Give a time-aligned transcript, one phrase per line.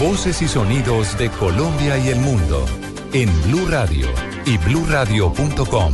[0.00, 2.64] Voces y sonidos de Colombia y el mundo
[3.12, 4.06] en Blue Radio
[4.46, 5.92] y bluradio.com,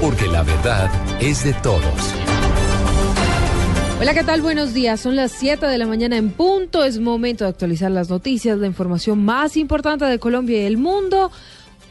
[0.00, 0.90] porque la verdad
[1.20, 2.14] es de todos.
[4.00, 4.42] Hola, ¿qué tal?
[4.42, 5.00] Buenos días.
[5.00, 6.84] Son las 7 de la mañana en punto.
[6.84, 11.32] Es momento de actualizar las noticias, la información más importante de Colombia y el mundo.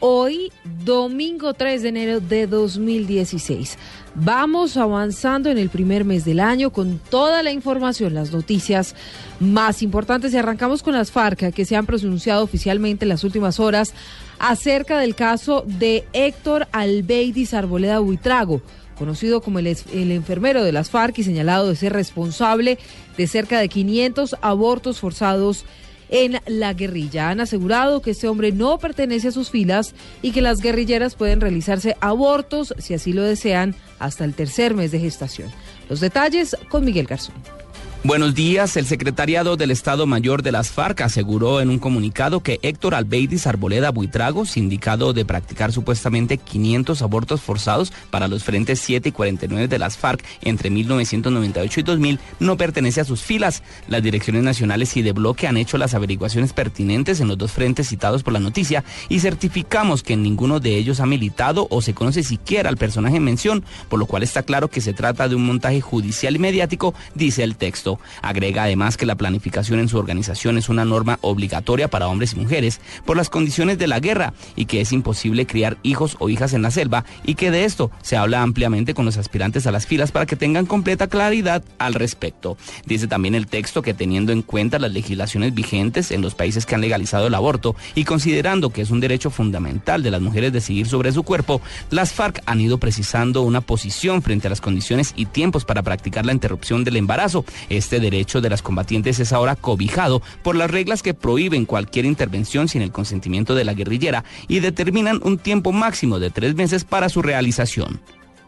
[0.00, 0.50] Hoy,
[0.84, 3.76] domingo 3 de enero de 2016.
[4.14, 8.94] Vamos avanzando en el primer mes del año con toda la información, las noticias
[9.40, 10.34] más importantes.
[10.34, 13.94] Y arrancamos con las FARC que se han pronunciado oficialmente en las últimas horas
[14.38, 18.60] acerca del caso de Héctor Albeidis Arboleda Buitrago
[18.98, 22.78] conocido como el, el, enfermero de las FARC y señalado de ser responsable
[23.16, 25.64] de cerca de 500 abortos forzados
[26.12, 27.30] en la guerrilla.
[27.30, 31.40] Han asegurado que este hombre no pertenece a sus filas y que las guerrilleras pueden
[31.40, 35.50] realizarse abortos, si así lo desean, hasta el tercer mes de gestación.
[35.88, 37.61] Los detalles con Miguel Garzón.
[38.04, 38.76] Buenos días.
[38.76, 43.46] El secretariado del Estado Mayor de las FARC aseguró en un comunicado que Héctor Albeidis
[43.46, 49.68] Arboleda Buitrago, sindicado de practicar supuestamente 500 abortos forzados para los frentes 7 y 49
[49.68, 53.62] de las FARC entre 1998 y 2000, no pertenece a sus filas.
[53.86, 57.86] Las direcciones nacionales y de bloque han hecho las averiguaciones pertinentes en los dos frentes
[57.86, 61.94] citados por la noticia y certificamos que en ninguno de ellos ha militado o se
[61.94, 65.36] conoce siquiera al personaje en mención, por lo cual está claro que se trata de
[65.36, 67.91] un montaje judicial y mediático, dice el texto.
[68.22, 72.36] Agrega además que la planificación en su organización es una norma obligatoria para hombres y
[72.36, 76.52] mujeres por las condiciones de la guerra y que es imposible criar hijos o hijas
[76.52, 79.86] en la selva y que de esto se habla ampliamente con los aspirantes a las
[79.86, 82.56] filas para que tengan completa claridad al respecto.
[82.86, 86.74] Dice también el texto que teniendo en cuenta las legislaciones vigentes en los países que
[86.74, 90.86] han legalizado el aborto y considerando que es un derecho fundamental de las mujeres decidir
[90.86, 95.26] sobre su cuerpo, las FARC han ido precisando una posición frente a las condiciones y
[95.26, 97.44] tiempos para practicar la interrupción del embarazo.
[97.82, 102.68] Este derecho de las combatientes es ahora cobijado por las reglas que prohíben cualquier intervención
[102.68, 107.08] sin el consentimiento de la guerrillera y determinan un tiempo máximo de tres meses para
[107.08, 108.00] su realización.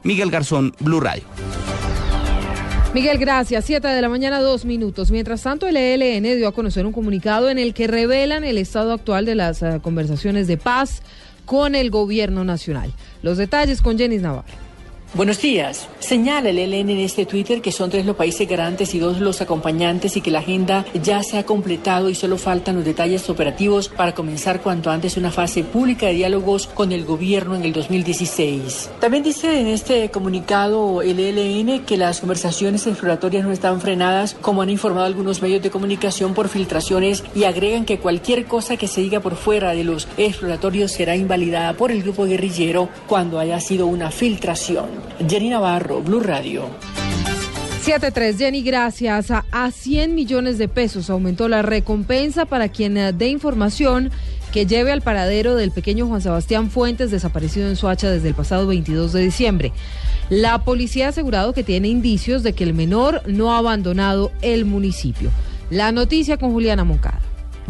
[0.04, 1.24] Miguel Garzón, Blue Radio.
[2.94, 3.64] Miguel, gracias.
[3.64, 5.10] Siete de la mañana, dos minutos.
[5.10, 8.92] Mientras tanto, el ELN dio a conocer un comunicado en el que revelan el estado
[8.92, 11.02] actual de las uh, conversaciones de paz
[11.44, 12.92] con el gobierno nacional.
[13.20, 14.63] Los detalles con Jenis Navarro.
[15.14, 15.88] Buenos días.
[16.00, 19.40] Señala el ELN en este Twitter que son tres los países garantes y dos los
[19.40, 23.88] acompañantes y que la agenda ya se ha completado y solo faltan los detalles operativos
[23.88, 28.90] para comenzar cuanto antes una fase pública de diálogos con el gobierno en el 2016.
[28.98, 34.62] También dice en este comunicado el ELN que las conversaciones exploratorias no están frenadas como
[34.62, 39.00] han informado algunos medios de comunicación por filtraciones y agregan que cualquier cosa que se
[39.00, 43.86] diga por fuera de los exploratorios será invalidada por el grupo guerrillero cuando haya sido
[43.86, 45.03] una filtración.
[45.28, 46.68] Jenny Navarro, Blue Radio.
[47.84, 49.30] 7-3, Jenny, gracias.
[49.30, 54.10] A, a 100 millones de pesos aumentó la recompensa para quien eh, dé información
[54.54, 58.66] que lleve al paradero del pequeño Juan Sebastián Fuentes, desaparecido en Soacha desde el pasado
[58.68, 59.72] 22 de diciembre.
[60.30, 64.64] La policía ha asegurado que tiene indicios de que el menor no ha abandonado el
[64.64, 65.30] municipio.
[65.70, 67.20] La noticia con Juliana Moncada.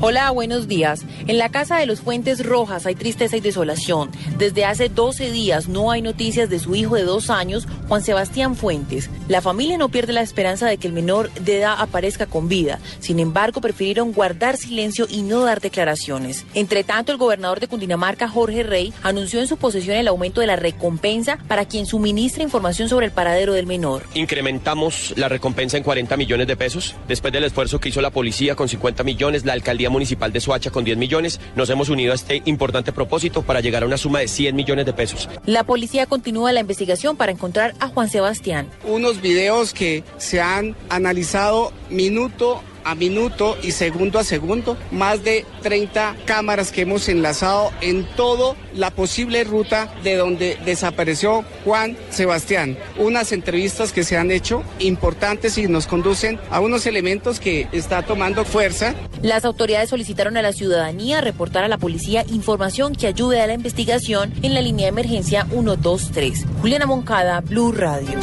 [0.00, 1.02] Hola, buenos días.
[1.28, 4.10] En la casa de los Fuentes Rojas hay tristeza y desolación.
[4.38, 8.56] Desde hace 12 días no hay noticias de su hijo de dos años, Juan Sebastián
[8.56, 9.08] Fuentes.
[9.28, 12.80] La familia no pierde la esperanza de que el menor de edad aparezca con vida.
[12.98, 16.44] Sin embargo, prefirieron guardar silencio y no dar declaraciones.
[16.54, 20.48] Entre tanto, el gobernador de Cundinamarca, Jorge Rey, anunció en su posesión el aumento de
[20.48, 24.02] la recompensa para quien suministre información sobre el paradero del menor.
[24.14, 26.96] Incrementamos la recompensa en 40 millones de pesos.
[27.06, 30.70] Después del esfuerzo que hizo la policía con 50 millones, la alcaldía Municipal de Soacha
[30.70, 31.40] con 10 millones.
[31.56, 34.86] Nos hemos unido a este importante propósito para llegar a una suma de 100 millones
[34.86, 35.28] de pesos.
[35.46, 38.68] La policía continúa la investigación para encontrar a Juan Sebastián.
[38.84, 45.44] Unos videos que se han analizado minuto a minuto y segundo a segundo, más de
[45.62, 52.76] 30 cámaras que hemos enlazado en toda la posible ruta de donde desapareció Juan Sebastián.
[52.98, 58.02] Unas entrevistas que se han hecho importantes y nos conducen a unos elementos que está
[58.02, 58.94] tomando fuerza.
[59.22, 63.54] Las autoridades solicitaron a la ciudadanía reportar a la policía información que ayude a la
[63.54, 66.44] investigación en la línea de emergencia 123.
[66.60, 68.18] Juliana Moncada, Blue Radio.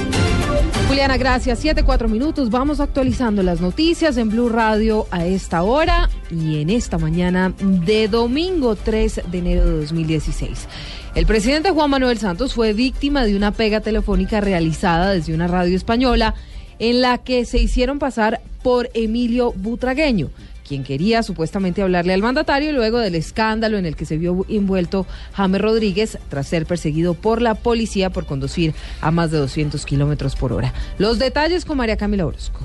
[0.92, 1.60] Juliana, gracias.
[1.60, 2.50] Siete, cuatro minutos.
[2.50, 8.10] Vamos actualizando las noticias en Blue Radio a esta hora y en esta mañana de
[8.10, 10.68] domingo 3 de enero de 2016.
[11.16, 15.78] El presidente Juan Manuel Santos fue víctima de una pega telefónica realizada desde una radio
[15.78, 16.36] española
[16.78, 20.30] en la que se hicieron pasar por Emilio Butragueño
[20.72, 25.06] quien quería supuestamente hablarle al mandatario luego del escándalo en el que se vio envuelto
[25.34, 30.38] James Rodríguez tras ser perseguido por la policía por conducir a más de 200 kilómetros
[30.38, 30.74] por hora.
[30.98, 32.62] Los detalles con María Camila Orozco.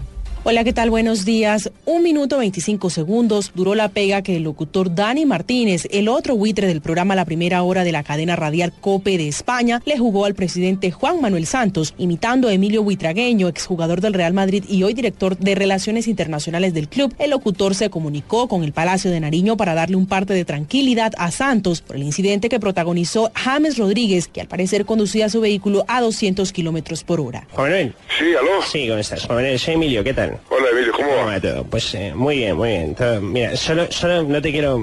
[0.48, 0.90] Hola, ¿qué tal?
[0.90, 1.72] Buenos días.
[1.86, 6.68] Un minuto 25 segundos duró la pega que el locutor Dani Martínez, el otro buitre
[6.68, 10.36] del programa La Primera Hora de la cadena radial COPE de España, le jugó al
[10.36, 15.36] presidente Juan Manuel Santos, imitando a Emilio Buitragueño, exjugador del Real Madrid y hoy director
[15.36, 17.12] de Relaciones Internacionales del club.
[17.18, 21.12] El locutor se comunicó con el Palacio de Nariño para darle un parte de tranquilidad
[21.18, 25.84] a Santos por el incidente que protagonizó James Rodríguez, que al parecer conducía su vehículo
[25.88, 27.48] a 200 kilómetros por hora.
[27.50, 27.94] Juan Manuel.
[28.16, 28.62] Sí, aló.
[28.62, 29.24] Sí, ¿cómo estás?
[29.26, 30.35] Juan Manuel, soy Emilio, ¿qué tal?
[30.48, 31.40] Hola Emilio, ¿cómo va?
[31.40, 31.64] todo?
[31.64, 32.94] Pues eh, muy bien, muy bien.
[32.94, 34.80] Todo- mira, solo, solo no te quiero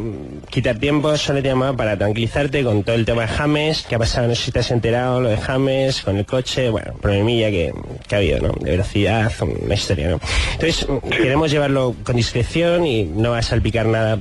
[0.50, 4.00] quitar tiempo, solo te llamaba para tranquilizarte con todo el tema de James, que ha
[4.00, 7.50] pasado, no sé si te has enterado, lo de James, con el coche, bueno, problemilla
[7.50, 7.74] que,
[8.08, 8.54] que ha habido, ¿no?
[8.60, 10.20] De velocidad, una historia, ¿no?
[10.54, 14.20] Entonces, queremos llevarlo con discreción y no va a salpicar nada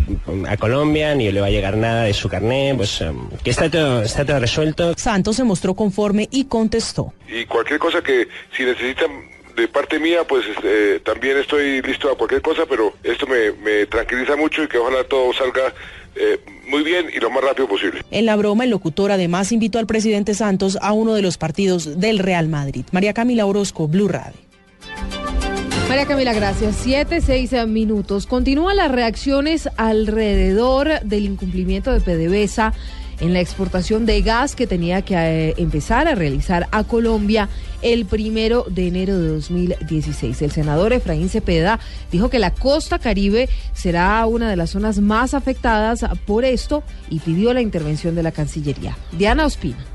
[0.49, 3.11] a Colombia, ni le va a llegar nada de su carnet, pues eh,
[3.43, 4.95] que está todo, está todo resuelto.
[4.97, 7.13] Santos se mostró conforme y contestó.
[7.29, 9.11] Y cualquier cosa que si necesitan
[9.57, 13.87] de parte mía, pues este, también estoy listo a cualquier cosa, pero esto me, me
[13.87, 15.73] tranquiliza mucho y que ojalá todo salga
[16.15, 16.39] eh,
[16.69, 18.03] muy bien y lo más rápido posible.
[18.11, 21.99] En la broma, el locutor además invitó al presidente Santos a uno de los partidos
[22.01, 22.85] del Real Madrid.
[22.93, 24.39] María Camila Orozco, Blue Radio.
[25.89, 26.77] María Camila, gracias.
[26.77, 28.27] Siete, seis minutos.
[28.27, 32.73] Continúan las reacciones alrededor del incumplimiento de PDVSA
[33.21, 37.49] en la exportación de gas que tenía que eh, empezar a realizar a Colombia
[37.83, 40.41] el primero de enero de 2016.
[40.43, 41.81] El senador Efraín Cepeda
[42.11, 47.19] dijo que la costa caribe será una de las zonas más afectadas por esto y
[47.21, 48.97] pidió la intervención de la Cancillería.
[49.13, 49.92] Diana Ospina.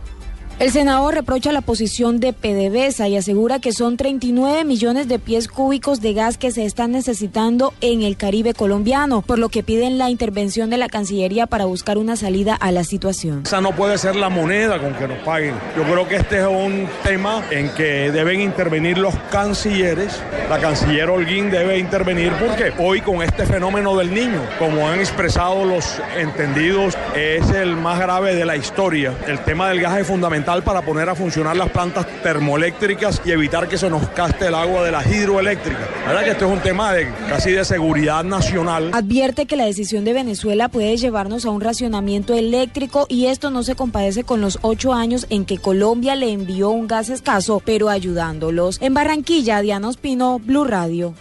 [0.60, 5.48] El senador reprocha la posición de PDVSA y asegura que son 39 millones de pies
[5.48, 10.00] cúbicos de gas que se están necesitando en el Caribe colombiano, por lo que piden
[10.00, 13.44] la intervención de la Cancillería para buscar una salida a la situación.
[13.46, 15.54] Esa no puede ser la moneda con que nos paguen.
[15.76, 20.20] Yo creo que este es un tema en que deben intervenir los cancilleres.
[20.50, 25.66] La canciller Holguín debe intervenir porque hoy con este fenómeno del niño, como han expresado
[25.66, 29.14] los entendidos, es el más grave de la historia.
[29.28, 33.68] El tema del gas es fundamental para poner a funcionar las plantas termoeléctricas y evitar
[33.68, 35.90] que se nos caste el agua de las hidroeléctricas.
[36.04, 38.92] La verdad que esto es un tema de casi de seguridad nacional.
[38.94, 43.62] Advierte que la decisión de Venezuela puede llevarnos a un racionamiento eléctrico y esto no
[43.64, 47.90] se compadece con los ocho años en que Colombia le envió un gas escaso, pero
[47.90, 48.82] ayudándolos.
[48.82, 51.14] En Barranquilla, Diana Ospino, Blue Radio.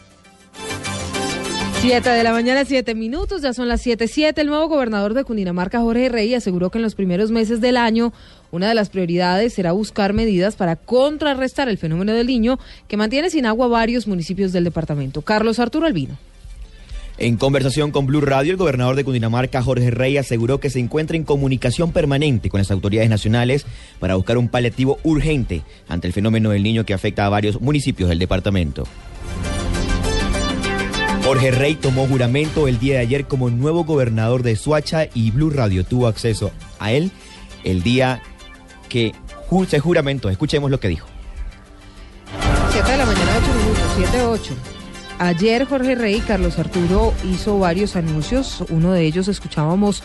[1.88, 4.40] 7 de la mañana, 7 minutos, ya son las 7, 7.
[4.40, 8.12] El nuevo gobernador de Cundinamarca, Jorge Rey, aseguró que en los primeros meses del año
[8.50, 12.58] una de las prioridades será buscar medidas para contrarrestar el fenómeno del niño
[12.88, 15.22] que mantiene sin agua varios municipios del departamento.
[15.22, 16.16] Carlos Arturo Albino.
[17.18, 21.16] En conversación con Blue Radio, el gobernador de Cundinamarca, Jorge Rey, aseguró que se encuentra
[21.16, 23.64] en comunicación permanente con las autoridades nacionales
[23.98, 28.10] para buscar un paliativo urgente ante el fenómeno del niño que afecta a varios municipios
[28.10, 28.84] del departamento.
[31.24, 35.50] Jorge Rey tomó juramento el día de ayer como nuevo gobernador de Suacha y Blue
[35.50, 37.10] Radio tuvo acceso a él
[37.64, 38.22] el día
[38.88, 39.14] que
[39.68, 40.28] se juramento.
[40.28, 41.06] Escuchemos lo que dijo.
[42.70, 44.54] 7 de la mañana, 8 minutos, 7, 8.
[45.18, 48.62] Ayer Jorge Rey Carlos Arturo hizo varios anuncios.
[48.68, 50.02] Uno de ellos escuchábamos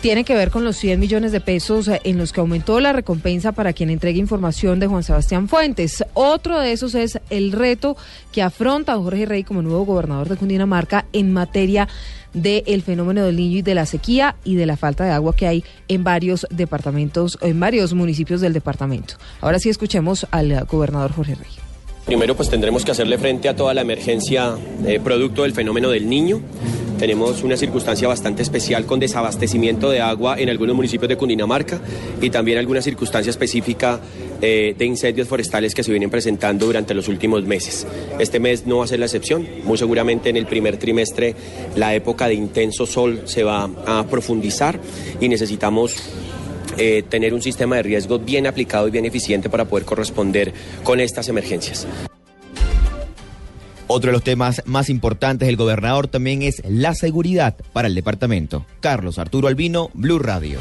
[0.00, 2.92] tiene que ver con los 100 millones de pesos eh, en los que aumentó la
[2.92, 6.04] recompensa para quien entregue información de Juan Sebastián Fuentes.
[6.14, 7.96] Otro de esos es el reto
[8.32, 11.88] que afronta Jorge Rey como nuevo gobernador de Cundinamarca en materia
[12.32, 15.46] del fenómeno del niño y de la sequía y de la falta de agua que
[15.46, 19.14] hay en varios departamentos, en varios municipios del departamento.
[19.40, 21.50] Ahora sí escuchemos al eh, gobernador Jorge Rey.
[22.04, 26.08] Primero, pues tendremos que hacerle frente a toda la emergencia eh, producto del fenómeno del
[26.08, 26.40] niño.
[26.98, 31.80] Tenemos una circunstancia bastante especial con desabastecimiento de agua en algunos municipios de Cundinamarca
[32.20, 34.00] y también alguna circunstancia específica
[34.42, 37.86] eh, de incendios forestales que se vienen presentando durante los últimos meses.
[38.18, 39.46] Este mes no va a ser la excepción.
[39.62, 41.36] Muy seguramente en el primer trimestre
[41.76, 44.80] la época de intenso sol se va a profundizar
[45.20, 45.94] y necesitamos
[46.78, 50.52] eh, tener un sistema de riesgo bien aplicado y bien eficiente para poder corresponder
[50.82, 51.86] con estas emergencias.
[53.90, 58.66] Otro de los temas más importantes del gobernador también es la seguridad para el departamento.
[58.80, 60.58] Carlos Arturo Albino, Blue Radio.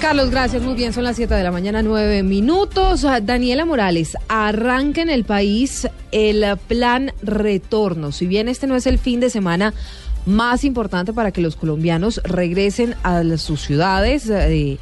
[0.00, 0.62] Carlos, gracias.
[0.62, 3.04] Muy bien, son las 7 de la mañana, 9 minutos.
[3.04, 8.12] Ah, Daniela Morales, arranca en el país el plan retorno.
[8.12, 9.74] Si bien este no es el fin de semana
[10.24, 14.78] más importante para que los colombianos regresen a sus ciudades, eh,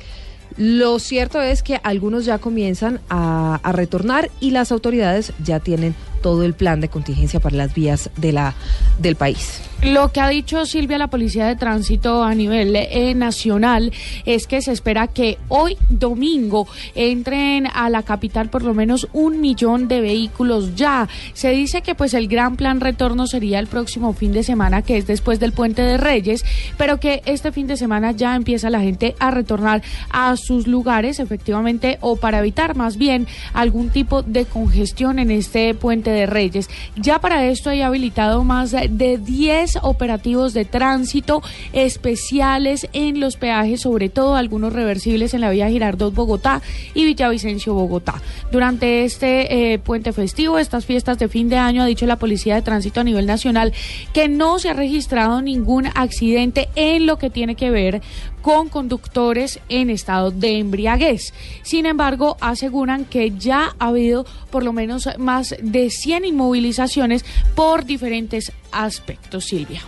[0.59, 5.95] lo cierto es que algunos ya comienzan a, a retornar y las autoridades ya tienen
[6.21, 8.55] todo el plan de contingencia para las vías de la,
[8.99, 9.63] del país.
[9.83, 13.93] Lo que ha dicho Silvia, la Policía de Tránsito a nivel eh, nacional,
[14.25, 16.67] es que se espera que hoy domingo
[16.97, 21.09] entren a la capital por lo menos un millón de vehículos ya.
[21.33, 24.97] Se dice que pues el gran plan retorno sería el próximo fin de semana, que
[24.97, 26.45] es después del Puente de Reyes,
[26.77, 31.21] pero que este fin de semana ya empieza la gente a retornar a sus lugares,
[31.21, 36.69] efectivamente, o para evitar más bien algún tipo de congestión en este Puente de Reyes.
[36.97, 43.83] Ya para esto hay habilitado más de 10 operativos de tránsito especiales en los peajes,
[43.83, 46.63] sobre todo algunos reversibles en la vía Girardot Bogotá
[46.95, 48.23] y Villavicencio Bogotá.
[48.51, 52.55] Durante este eh, puente festivo, estas fiestas de fin de año, ha dicho la Policía
[52.55, 53.73] de Tránsito a nivel nacional
[54.13, 58.03] que no se ha registrado ningún accidente en lo que tiene que ver
[58.43, 61.33] con conductores en estado de embriaguez.
[61.63, 67.85] Sin embargo, aseguran que ya ha habido por lo menos más de 100 inmovilizaciones por
[67.85, 69.83] diferentes aspectos, Silvia.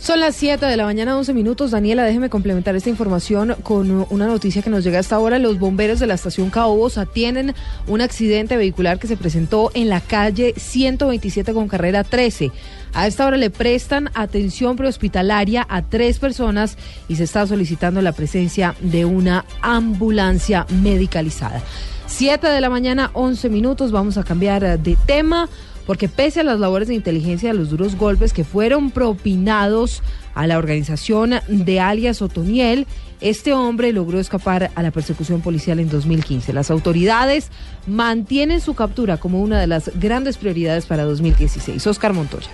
[0.00, 1.72] Son las 7 de la mañana, 11 minutos.
[1.72, 5.38] Daniela, déjeme complementar esta información con una noticia que nos llega hasta ahora.
[5.38, 7.54] Los bomberos de la estación Caobos atienden
[7.88, 12.52] un accidente vehicular que se presentó en la calle 127 con carrera 13.
[12.94, 16.78] A esta hora le prestan atención prehospitalaria a tres personas
[17.08, 21.60] y se está solicitando la presencia de una ambulancia medicalizada.
[22.06, 23.92] 7 de la mañana, 11 minutos.
[23.92, 25.48] Vamos a cambiar de tema
[25.88, 30.02] porque pese a las labores de inteligencia de los duros golpes que fueron propinados
[30.34, 32.86] a la organización de alias Otoniel,
[33.22, 36.52] este hombre logró escapar a la persecución policial en 2015.
[36.52, 37.48] Las autoridades
[37.86, 41.86] mantienen su captura como una de las grandes prioridades para 2016.
[41.86, 42.50] Oscar Montoya.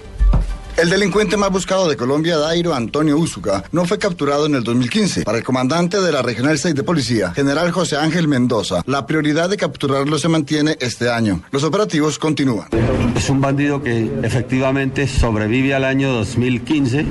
[0.76, 5.23] El delincuente más buscado de Colombia, Dairo Antonio Úsuga, no fue capturado en el 2015.
[5.23, 9.49] Para el comandante de la Regional 6 de Policía, general José Ángel Mendoza, la prioridad
[9.49, 11.43] de capturarlo se mantiene este año.
[11.52, 12.66] Los operativos continúan.
[13.14, 17.07] Es un bandido que efectivamente sobrevive al año 2015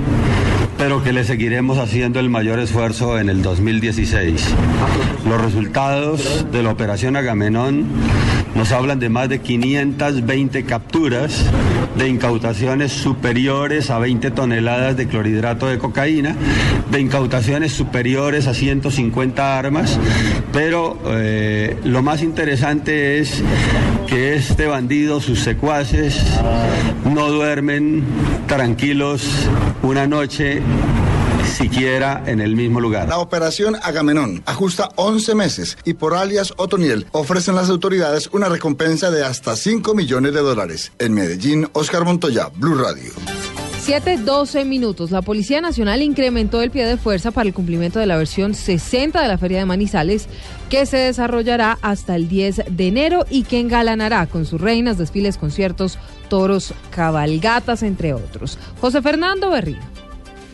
[0.76, 4.44] pero que le seguiremos haciendo el mayor esfuerzo en el 2016.
[5.28, 7.86] Los resultados de la operación Agamenón
[8.54, 11.44] nos hablan de más de 520 capturas,
[11.96, 16.36] de incautaciones superiores a 20 toneladas de clorhidrato de cocaína,
[16.90, 19.98] de incautaciones superiores a 150 armas,
[20.52, 23.42] pero eh, lo más interesante es
[24.06, 26.22] que este bandido, sus secuaces,
[27.04, 28.04] no duermen
[28.46, 29.48] tranquilos
[29.82, 30.62] una noche
[31.54, 33.08] siquiera en el mismo lugar.
[33.08, 39.10] La operación Agamenón ajusta 11 meses y por alias Otoniel ofrecen las autoridades una recompensa
[39.10, 40.92] de hasta 5 millones de dólares.
[40.98, 43.12] En Medellín, Oscar Montoya, Blue Radio.
[43.86, 45.10] 7-12 minutos.
[45.10, 49.20] La Policía Nacional incrementó el pie de fuerza para el cumplimiento de la versión 60
[49.20, 50.26] de la Feria de Manizales,
[50.70, 55.36] que se desarrollará hasta el 10 de enero y que engalanará con sus reinas, desfiles,
[55.36, 55.98] conciertos,
[56.30, 58.58] toros, cabalgatas, entre otros.
[58.80, 59.93] José Fernando Berrío.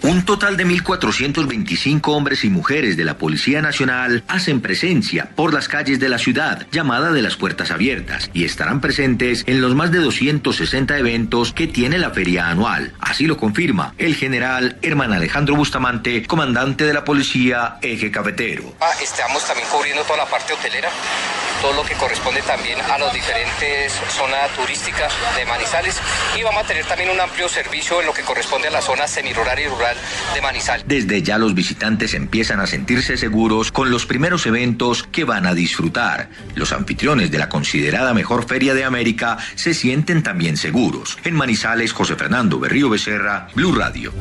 [0.02, 5.68] Un total de 1.425 hombres y mujeres de la Policía Nacional hacen presencia por las
[5.68, 9.92] calles de la ciudad, llamada de las puertas abiertas, y estarán presentes en los más
[9.92, 12.94] de 260 eventos que tiene la feria anual.
[12.98, 18.74] Así lo confirma el general Herman Alejandro Bustamante, comandante de la Policía Eje Cafetero.
[18.80, 20.88] Ah, estamos también cubriendo toda la parte hotelera,
[21.60, 26.00] todo lo que corresponde también a las diferentes zonas turísticas de Manizales,
[26.38, 29.06] y vamos a tener también un amplio servicio en lo que corresponde a la zona
[29.06, 29.89] semirural y rural
[30.34, 30.84] de Manizales.
[30.86, 35.54] Desde ya los visitantes empiezan a sentirse seguros con los primeros eventos que van a
[35.54, 36.30] disfrutar.
[36.54, 41.18] Los anfitriones de la considerada mejor feria de América se sienten también seguros.
[41.24, 44.12] En Manizales, José Fernando Berrío Becerra, Blue Radio.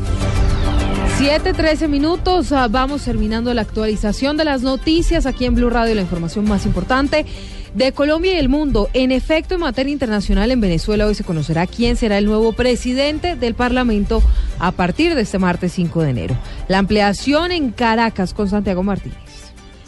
[1.19, 2.53] 7:13 minutos.
[2.53, 6.65] Ah, vamos terminando la actualización de las noticias aquí en Blue Radio, la información más
[6.65, 7.25] importante
[7.73, 8.89] de Colombia y el mundo.
[8.93, 13.35] En efecto, en materia internacional en Venezuela hoy se conocerá quién será el nuevo presidente
[13.35, 14.23] del Parlamento
[14.59, 16.37] a partir de este martes 5 de enero.
[16.67, 19.17] La ampliación en Caracas con Santiago Martínez.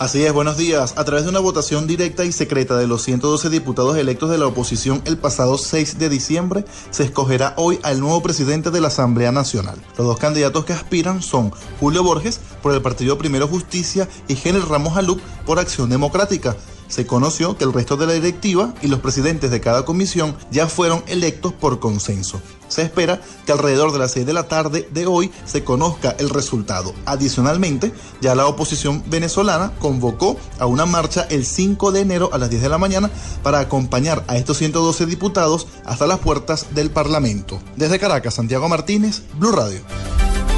[0.02, 0.96] Así es, buenos días.
[0.98, 4.48] A través de una votación directa y secreta de los 112 diputados electos de la
[4.48, 9.32] oposición el pasado 6 de diciembre, se escogerá hoy al nuevo presidente de la Asamblea
[9.32, 9.78] Nacional.
[10.00, 14.68] Los dos candidatos que aspiran son Julio Borges por el Partido Primero Justicia y General
[14.68, 16.56] Ramos Aluc por Acción Democrática
[16.92, 20.68] se conoció que el resto de la directiva y los presidentes de cada comisión ya
[20.68, 22.42] fueron electos por consenso.
[22.68, 26.30] Se espera que alrededor de las 6 de la tarde de hoy se conozca el
[26.30, 26.94] resultado.
[27.06, 32.50] Adicionalmente, ya la oposición venezolana convocó a una marcha el 5 de enero a las
[32.50, 33.10] 10 de la mañana
[33.42, 37.60] para acompañar a estos 112 diputados hasta las puertas del Parlamento.
[37.78, 40.11] Desde Caracas, Santiago Martínez, Blue Radio.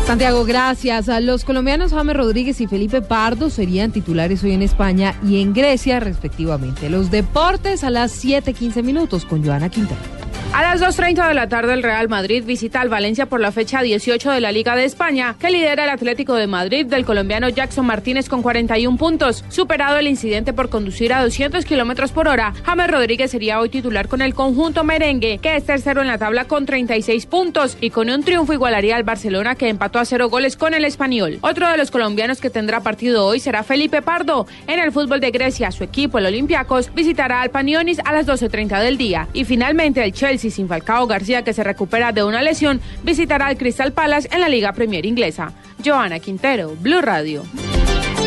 [0.06, 1.08] Santiago, gracias.
[1.22, 6.00] Los colombianos James Rodríguez y Felipe Pardo serían titulares hoy en España y en Grecia,
[6.00, 6.90] respectivamente.
[6.90, 10.23] Los deportes a las 7:15 minutos con Joana Quintana.
[10.54, 13.82] A las 2.30 de la tarde el Real Madrid visita al Valencia por la fecha
[13.82, 17.88] 18 de la Liga de España, que lidera el Atlético de Madrid del colombiano Jackson
[17.88, 19.44] Martínez con 41 puntos.
[19.50, 24.08] Superado el incidente por conducir a 200 kilómetros por hora, James Rodríguez sería hoy titular
[24.08, 28.12] con el conjunto merengue, que es tercero en la tabla con 36 puntos y con
[28.12, 31.40] un triunfo igualaría al Barcelona que empató a cero goles con el español.
[31.42, 34.46] Otro de los colombianos que tendrá partido hoy será Felipe Pardo.
[34.68, 38.80] En el fútbol de Grecia, su equipo, el Olympiacos, visitará al Panionis a las 12.30
[38.84, 39.28] del día.
[39.34, 43.58] Y finalmente el Chelsea sin Falcao García, que se recupera de una lesión, visitará al
[43.58, 45.54] Crystal Palace en la Liga Premier Inglesa.
[45.84, 47.44] Joana Quintero, Blue Radio.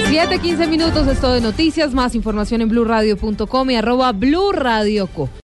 [0.09, 5.29] 7:15 minutos, esto de noticias, más información en blueradio.com y arroba Blue Radio Co.